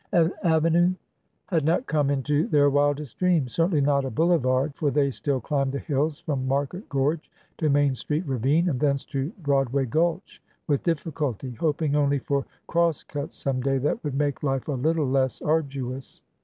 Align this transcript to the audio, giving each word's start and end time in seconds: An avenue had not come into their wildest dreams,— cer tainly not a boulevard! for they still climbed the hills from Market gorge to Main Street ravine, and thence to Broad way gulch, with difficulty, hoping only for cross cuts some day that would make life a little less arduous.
An 0.13 0.33
avenue 0.41 0.95
had 1.45 1.63
not 1.63 1.85
come 1.85 2.09
into 2.09 2.47
their 2.47 2.71
wildest 2.71 3.19
dreams,— 3.19 3.53
cer 3.55 3.67
tainly 3.67 3.83
not 3.83 4.03
a 4.03 4.09
boulevard! 4.09 4.73
for 4.73 4.89
they 4.89 5.11
still 5.11 5.39
climbed 5.39 5.73
the 5.73 5.77
hills 5.77 6.19
from 6.21 6.47
Market 6.47 6.89
gorge 6.89 7.29
to 7.59 7.69
Main 7.69 7.93
Street 7.93 8.23
ravine, 8.25 8.67
and 8.67 8.79
thence 8.79 9.05
to 9.05 9.31
Broad 9.43 9.69
way 9.69 9.85
gulch, 9.85 10.41
with 10.65 10.81
difficulty, 10.81 11.51
hoping 11.51 11.95
only 11.95 12.17
for 12.17 12.47
cross 12.65 13.03
cuts 13.03 13.37
some 13.37 13.61
day 13.61 13.77
that 13.77 14.03
would 14.03 14.15
make 14.15 14.41
life 14.41 14.67
a 14.67 14.71
little 14.71 15.05
less 15.07 15.39
arduous. 15.39 16.23